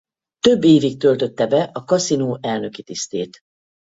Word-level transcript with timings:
Több 0.39 0.63
évig 0.63 0.97
töltötte 0.99 1.47
be 1.47 1.63
a 1.73 1.83
kaszinó 1.83 2.37
elnöki 2.41 2.83
tisztét. 2.83 3.39